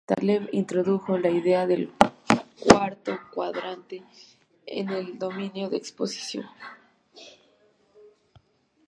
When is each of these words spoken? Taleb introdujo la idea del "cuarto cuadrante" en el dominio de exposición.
Taleb 0.07 0.49
introdujo 0.51 1.19
la 1.19 1.29
idea 1.29 1.67
del 1.67 1.91
"cuarto 2.59 3.19
cuadrante" 3.31 4.01
en 4.65 4.89
el 4.89 5.19
dominio 5.19 5.69
de 5.69 5.77
exposición. 5.77 6.47